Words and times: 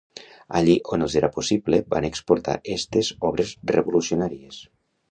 Allí 0.59 0.77
on 0.95 1.05
els 1.07 1.17
era 1.21 1.29
possible 1.35 1.81
van 1.95 2.09
exposar 2.09 2.59
estes 2.79 3.13
obres 3.33 3.57
revolucionàries. 3.79 4.65